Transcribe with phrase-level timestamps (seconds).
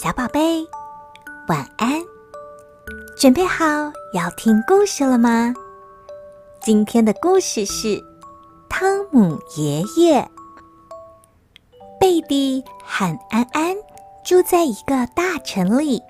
[0.00, 0.64] 小宝贝，
[1.48, 2.00] 晚安！
[3.16, 3.64] 准备好
[4.14, 5.52] 要听故事了吗？
[6.60, 7.88] 今天的故事是
[8.68, 10.22] 《汤姆爷爷》。
[11.98, 13.74] 贝蒂和安安
[14.24, 16.00] 住在一个大城里。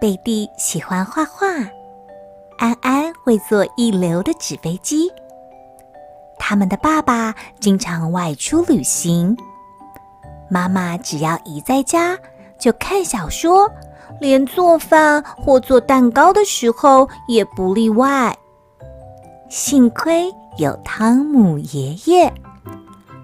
[0.00, 1.46] 贝蒂喜欢画画，
[2.58, 5.08] 安安会做一流的纸飞机。
[6.36, 9.36] 他们的爸爸经常外出旅行。
[10.50, 12.18] 妈妈只要一在家，
[12.58, 13.70] 就看小说，
[14.20, 18.36] 连做饭或做蛋糕的时候也不例外。
[19.48, 22.32] 幸亏有汤姆爷爷，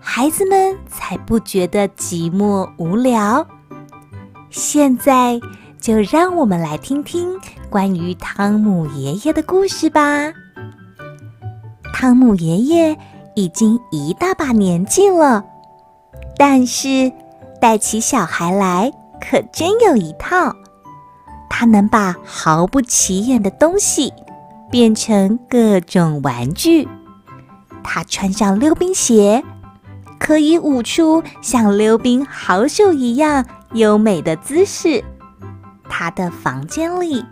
[0.01, 3.47] 孩子们才不觉得寂寞无聊。
[4.51, 5.41] 现在
[5.80, 7.29] 就让我们来听听
[7.69, 10.32] 关于汤姆爷爷的故事吧。
[11.93, 12.96] 汤姆爷爷
[13.35, 15.45] 已经一大把年纪了。
[16.37, 17.12] 但是，
[17.60, 18.93] 带起小孩来
[19.28, 20.55] 可真有一套。
[21.48, 24.12] 他能把毫不起眼的东西
[24.71, 26.88] 变成各种玩具。
[27.82, 29.45] 他穿上溜冰鞋，
[30.18, 35.04] 可以舞出像溜冰好手一样优美的姿势。
[35.88, 37.24] 他的房间里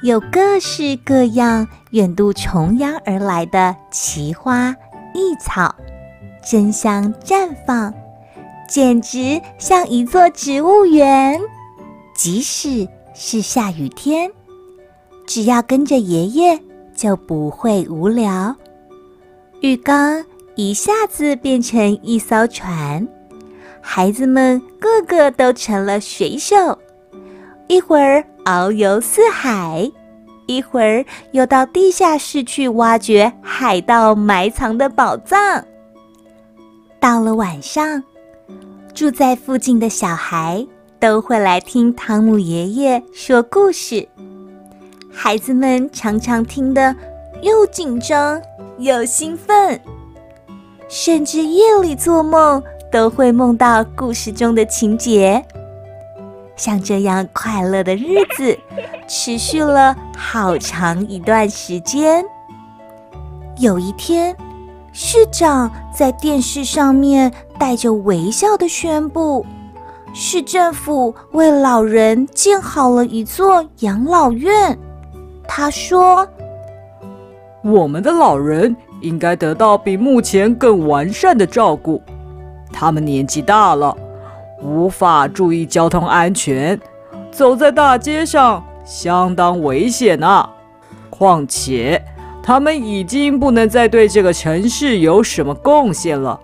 [0.00, 4.74] 有各式各样远渡重洋而来的奇花
[5.12, 5.74] 异草，
[6.48, 7.92] 争相绽放。
[8.68, 11.40] 简直像一座植物园。
[12.14, 14.30] 即使是下雨天，
[15.26, 16.60] 只要跟着爷爷，
[16.94, 18.56] 就不会无聊。
[19.60, 23.06] 浴缸一下子变成一艘船，
[23.80, 26.78] 孩子们个个都成了水手。
[27.68, 29.90] 一会儿遨游四海，
[30.46, 35.64] 一会儿又到地下室去挖掘海盗埋藏的宝藏。
[37.00, 38.02] 到了晚上，
[38.96, 40.66] 住在附近的小孩
[40.98, 44.08] 都会来听汤姆爷爷说故事，
[45.12, 46.96] 孩子们常常听得
[47.42, 48.40] 又紧张
[48.78, 49.78] 又兴奋，
[50.88, 55.44] 甚至夜里做梦都会梦到故事中的情节。
[56.56, 58.58] 像这样快乐的日子
[59.06, 62.24] 持续了好长一段时间。
[63.58, 64.34] 有一天，
[64.90, 69.44] 市长在电视上面带着微笑的宣布，
[70.12, 74.78] 市政府为老人建好了一座养老院。
[75.48, 76.26] 他说
[77.64, 82.02] ：“我们的老人应该得到比目前更完善的照顾。
[82.72, 83.96] 他们年纪大了，
[84.62, 86.78] 无法注意交通安全，
[87.30, 90.50] 走在大街上相当危险啊。
[91.10, 92.02] 况且……”
[92.46, 96.38] 他们已经不能再对这个城市有什么贡献了。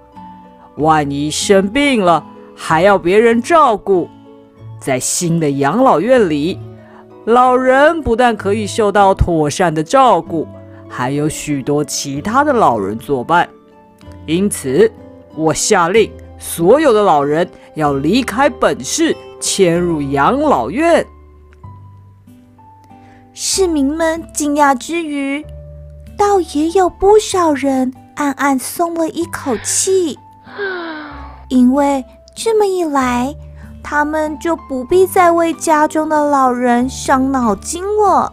[0.77, 2.25] 万一生病了，
[2.55, 4.09] 还要别人照顾。
[4.81, 6.59] 在新的养老院里，
[7.25, 10.47] 老人不但可以受到妥善的照顾，
[10.89, 13.49] 还有许多其他的老人作伴。
[14.27, 14.91] 因此，
[15.37, 21.07] 我下令所有的老人要离开本市，迁入养老院。
[23.35, 25.45] 市民们惊讶之余，
[26.19, 30.19] 倒也有不少人暗暗松了一口气，
[31.49, 32.05] 因为
[32.35, 33.35] 这么一来，
[33.83, 38.33] 他们就不必再为家中的老人伤脑筋了。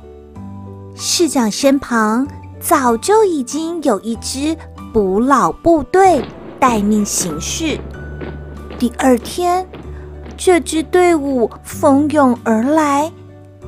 [0.95, 2.27] 市长身旁
[2.59, 4.57] 早就已经有一支
[4.93, 6.23] 捕老部队
[6.59, 7.79] 待命行事。
[8.77, 9.67] 第二天，
[10.37, 13.11] 这支队伍蜂拥而来，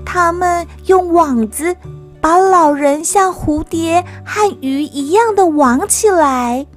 [0.06, 1.75] 他们用网子。
[2.22, 6.67] 把老人像蝴蝶和鱼一样的网起来，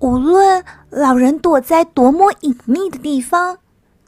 [0.00, 3.58] 无论老人躲在多么隐秘的地方，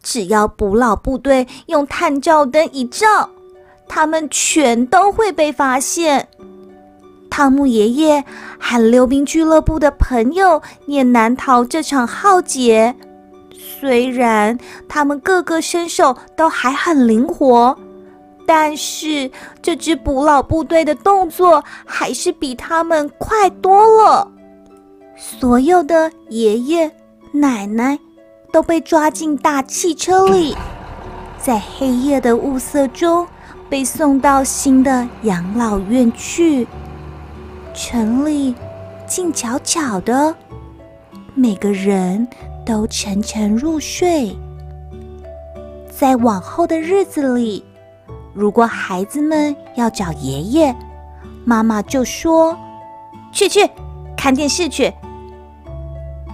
[0.03, 3.31] 只要捕老部队用探照灯一照，
[3.89, 6.29] 他们全都会被发现。
[7.31, 8.25] 汤姆爷爷
[8.59, 12.95] 和溜冰俱乐部的朋友也难逃这场浩劫，
[13.57, 17.77] 虽然他们个个身手都还很灵活。
[18.45, 19.31] 但是
[19.63, 24.29] 这支捕老部队的动作还是比他们快多了。
[25.23, 26.91] 所有的爷爷
[27.31, 27.97] 奶奶
[28.51, 30.57] 都被抓进大汽车里，
[31.39, 33.25] 在黑夜的雾色中
[33.71, 36.67] 被送到新的养老院去。
[37.73, 38.53] 城里
[39.07, 40.35] 静悄悄的，
[41.37, 42.27] 每个人
[42.67, 44.37] 都沉沉入睡。
[45.89, 47.65] 在往后的日子里。
[48.35, 50.75] 如果孩子们要找爷爷，
[51.45, 52.59] 妈妈就说
[53.31, 53.71] ：“去去，
[54.17, 54.93] 看电视去。”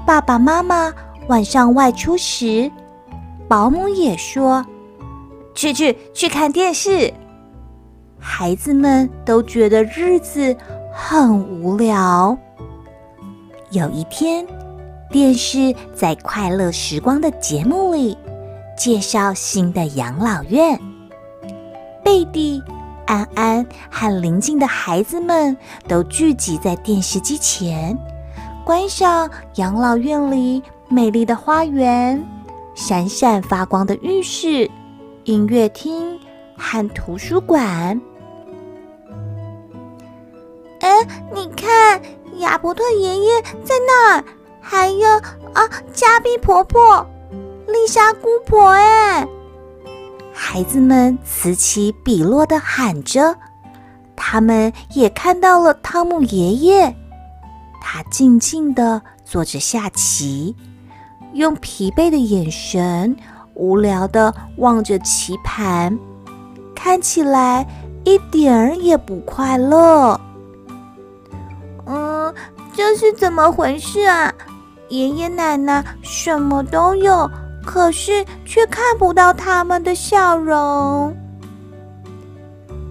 [0.09, 0.91] 爸爸妈妈
[1.27, 2.73] 晚上外出时，
[3.47, 4.65] 保姆也说
[5.55, 7.13] ：“去去去看电视。
[8.19, 10.57] 孩子们都觉得日子
[10.91, 12.39] 很无聊。
[13.71, 14.47] 有一天，
[15.11, 18.17] 电视在《快乐时光》的节目里
[18.79, 20.81] 介绍新的养老院。
[22.03, 22.63] 贝蒂、
[23.07, 25.55] 安安和邻近的孩子们
[25.87, 27.95] 都聚集在电视机前，
[28.69, 32.23] 观赏养老院里美丽的花园、
[32.75, 34.71] 闪闪发光的浴室、
[35.25, 36.21] 音乐厅
[36.55, 37.99] 和图书馆。
[40.81, 40.91] 哎，
[41.33, 41.99] 你看，
[42.41, 44.25] 亚伯特爷爷在那儿，
[44.61, 45.09] 还有
[45.55, 47.07] 啊，加碧婆婆、
[47.69, 48.69] 丽莎姑婆。
[48.69, 49.27] 哎，
[50.31, 53.35] 孩子们此起彼落地喊着，
[54.15, 56.95] 他们也看到了汤姆爷爷。
[57.81, 60.55] 他静静地坐着下棋，
[61.33, 63.17] 用疲惫的眼神
[63.55, 65.99] 无聊地望着棋盘，
[66.75, 67.67] 看起来
[68.05, 70.21] 一点儿也不快乐。
[71.87, 72.35] 嗯，
[72.75, 74.33] 这是怎么回事啊？
[74.89, 77.31] 爷爷奶奶什么都有，
[77.65, 81.15] 可是却看不到他们的笑容。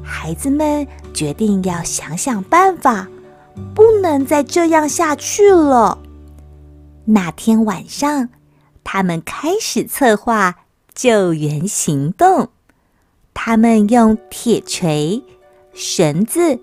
[0.04, 3.08] 孩子们决定要想想办法，
[3.74, 5.98] 不能再这样下去了。
[7.06, 8.30] 那天晚上，
[8.84, 10.56] 他们开始策划
[10.94, 12.50] 救援行动。
[13.34, 15.24] 他们用铁锤、
[15.74, 16.60] 绳子、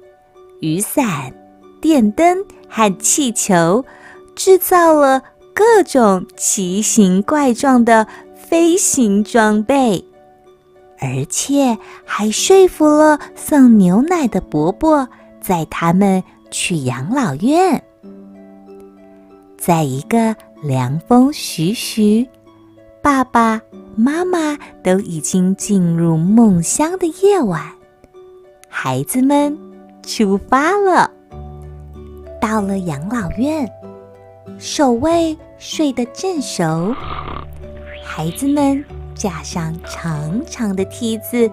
[0.61, 1.33] 雨伞。
[1.81, 3.85] 电灯和气球，
[4.35, 10.03] 制造了各种奇形怪状的飞行装备，
[10.99, 11.77] 而且
[12.07, 15.07] 还说服了送牛奶的伯伯
[15.43, 17.83] 在他们去养老院。
[19.59, 22.25] 在一个凉风徐徐、
[23.03, 23.61] 爸爸
[23.97, 27.61] 妈妈都已经进入梦乡的夜晚，
[28.69, 29.59] 孩子们
[30.05, 31.11] 出发了。
[32.41, 33.69] 到了养老院，
[34.57, 36.95] 守卫睡得正熟，
[38.05, 38.85] 孩子们
[39.17, 41.51] 架上长长的梯子，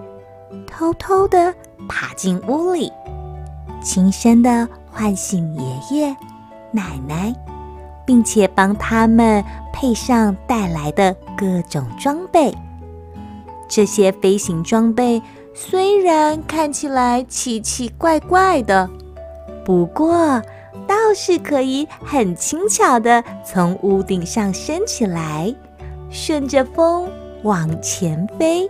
[0.64, 1.52] 偷偷地
[1.88, 2.92] 爬进屋里，
[3.82, 6.16] 轻声地唤醒爷爷
[6.70, 7.34] 奶奶，
[8.06, 9.42] 并且帮他们
[9.72, 12.54] 配上带来的各种装备。
[13.68, 15.22] 这些飞行装备
[15.54, 18.88] 虽然看起来奇奇怪怪的，
[19.64, 20.42] 不过，
[20.86, 25.54] 倒是可以很轻巧地从屋顶上升起来，
[26.10, 27.10] 顺着风
[27.42, 28.68] 往前飞。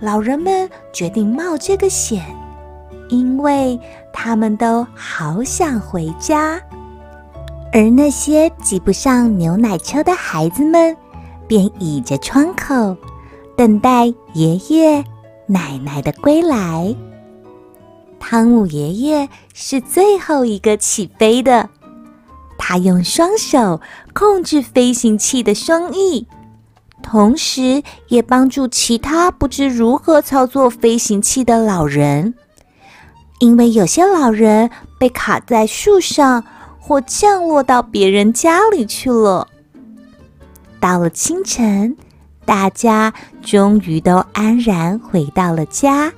[0.00, 2.24] 老人们决定冒这个险，
[3.08, 3.78] 因为
[4.12, 6.60] 他们都好想回家。
[7.72, 10.96] 而那些挤不上牛奶车的孩子们，
[11.46, 12.96] 便倚着窗口，
[13.56, 15.04] 等待爷爷
[15.46, 16.94] 奶奶的归来。
[18.18, 21.68] 汤姆爷爷是最后一个起飞的，
[22.58, 23.80] 他用双手
[24.12, 26.26] 控制飞行器的双翼，
[27.02, 32.34] 同时也帮助其他不知如何操作飞行器的老人。
[33.40, 36.44] 因为有些老人被卡在树上，
[36.78, 39.48] 或降落到别人家里去了。
[40.78, 41.96] 到了清晨，
[42.44, 46.12] 大家终于都安然回到了家。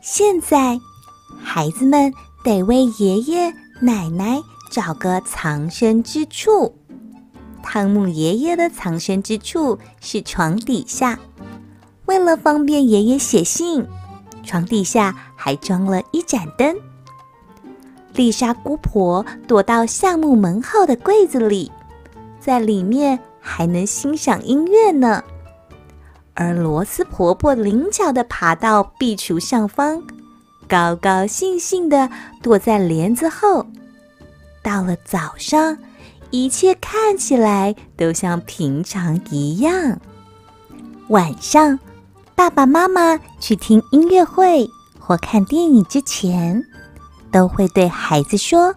[0.00, 0.80] 现在。
[1.44, 2.14] 孩子们
[2.44, 6.72] 得为爷爷奶奶找个藏身之处。
[7.64, 11.18] 汤姆爷爷的藏身之处是床底下，
[12.06, 13.84] 为了方便爷爷写信，
[14.42, 16.76] 床底下还装了一盏灯。
[18.14, 21.70] 丽莎姑婆躲到橡木门后的柜子里，
[22.38, 25.22] 在里面还能欣赏音乐呢。
[26.34, 30.02] 而罗斯婆婆灵巧地爬到壁橱上方。
[30.68, 32.08] 高高兴兴地
[32.42, 33.66] 躲在帘子后。
[34.62, 35.76] 到了早上，
[36.30, 40.00] 一切看起来都像平常一样。
[41.08, 41.78] 晚上，
[42.42, 44.68] 爸爸妈妈去听音乐会
[44.98, 46.60] 或看电影之前，
[47.30, 48.74] 都会对孩子说：“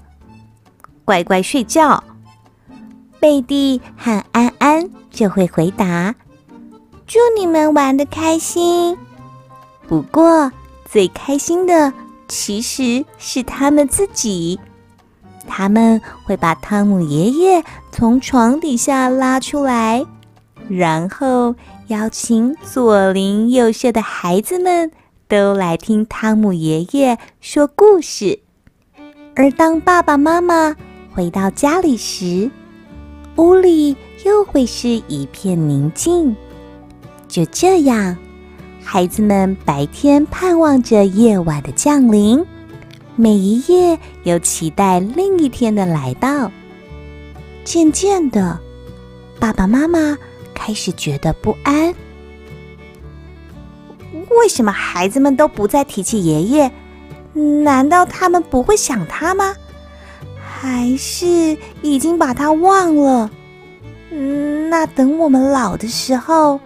[1.03, 2.03] 乖乖睡觉。”
[3.19, 6.13] 贝蒂和安安就会回答
[7.07, 8.95] ：“祝你们玩的开心。”
[9.89, 10.51] 不过，
[10.87, 11.91] 最开心的
[12.27, 14.59] 其实是他们自己，
[15.47, 20.05] 他们会把汤姆爷爷从床底下拉出来，
[20.69, 21.55] 然后
[21.87, 24.91] 邀请左邻右舍的孩子们
[25.27, 28.39] 都来听汤姆爷爷说故事。
[29.35, 30.75] 而当爸爸妈妈
[31.13, 32.49] 回到家里时，
[33.35, 33.95] 屋里
[34.25, 36.35] 又会是一片宁静。
[37.27, 38.17] 就这样。
[38.87, 42.45] 孩子们白天盼望着夜晚的降临，
[43.15, 46.51] 每一夜又期待另一天的来到。
[47.63, 48.59] 渐渐的，
[49.39, 50.15] 爸爸妈妈
[50.55, 51.93] 开始觉得不安。
[54.39, 56.71] 为什么孩子们都不再提起爷爷？
[57.63, 59.53] 难道他们不会想他吗？
[60.43, 63.29] 还是已经把他忘了？
[64.69, 66.59] 那等我们老的时候，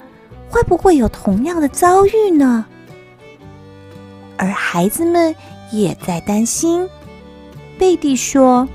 [0.49, 2.65] 会不会有同样的遭遇呢？
[4.37, 5.35] 而孩子们
[5.71, 6.87] 也在担心。
[7.77, 8.67] 贝蒂说：“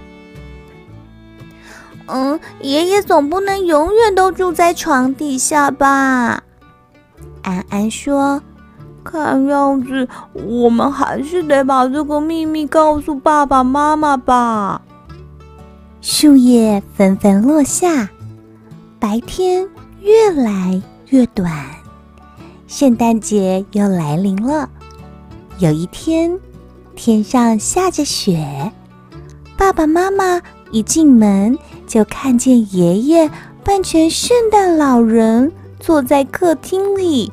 [2.06, 6.42] 嗯，爷爷总不能永远都住在床底下吧？”
[7.42, 8.42] 安安说。
[9.06, 14.80] 看样子，我们还是得把这个秘密告诉爸爸妈妈吧。
[16.00, 18.08] 树叶纷纷落下，
[18.98, 19.68] 白天
[20.00, 20.80] 越来
[21.10, 21.52] 越短，
[22.66, 24.70] 圣诞节又来临了。
[25.58, 26.40] 有一天，
[26.96, 28.72] 天上下着雪，
[29.54, 30.40] 爸爸妈妈
[30.74, 33.30] 一进门就看见爷爷
[33.62, 37.30] 扮成圣诞老人坐在客厅里。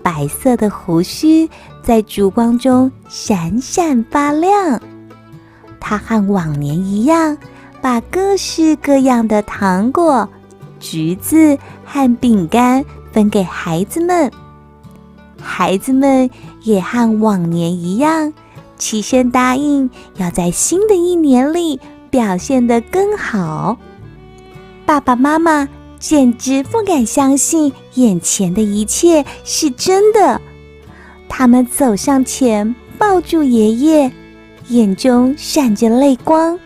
[0.00, 1.50] 白色的胡须
[1.82, 4.80] 在烛光中闪闪发亮。
[5.80, 7.36] 他和往年一样，
[7.80, 10.28] 把各式各样的糖果、
[10.78, 14.30] 橘子和饼干分给孩子们。
[15.42, 16.30] 孩子们
[16.62, 18.32] 也和往年一样，
[18.78, 23.78] 起身答应要在新的一年里表现得更好。
[24.84, 25.68] 爸爸妈妈。
[26.00, 30.40] 简直不敢相信眼前的一切是真的。
[31.28, 34.10] 他们走上前，抱住爷爷，
[34.68, 36.58] 眼中闪着泪光。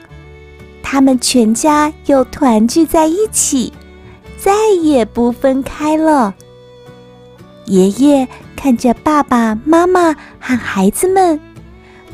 [0.84, 3.72] 他们全家又团聚在一起，
[4.38, 6.32] 再也不分开了。
[7.66, 11.40] 爷爷看着爸爸妈妈和孩子们，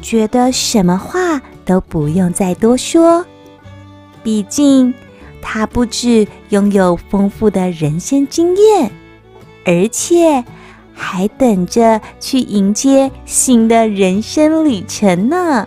[0.01, 3.25] 觉得什么话都不用再多说。
[4.25, 4.93] 毕竟。
[5.43, 8.91] 他不止拥有丰富的人生经验，
[9.65, 10.45] 而且
[10.93, 15.67] 还等着去迎接新的人生旅程呢。